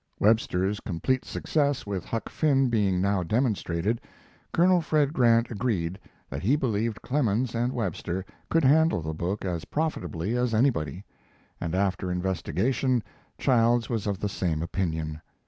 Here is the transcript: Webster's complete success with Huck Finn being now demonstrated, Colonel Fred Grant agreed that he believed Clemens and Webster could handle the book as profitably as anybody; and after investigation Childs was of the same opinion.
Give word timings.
Webster's 0.17 0.79
complete 0.79 1.25
success 1.25 1.85
with 1.85 2.05
Huck 2.05 2.27
Finn 2.27 2.69
being 2.69 3.01
now 3.01 3.21
demonstrated, 3.21 4.01
Colonel 4.51 4.81
Fred 4.81 5.13
Grant 5.13 5.51
agreed 5.51 5.99
that 6.27 6.41
he 6.41 6.55
believed 6.55 7.03
Clemens 7.03 7.53
and 7.53 7.71
Webster 7.71 8.25
could 8.49 8.63
handle 8.63 9.03
the 9.03 9.13
book 9.13 9.45
as 9.45 9.63
profitably 9.65 10.35
as 10.35 10.55
anybody; 10.55 11.05
and 11.59 11.75
after 11.75 12.11
investigation 12.11 13.03
Childs 13.37 13.89
was 13.91 14.07
of 14.07 14.17
the 14.19 14.27
same 14.27 14.63
opinion. 14.63 15.21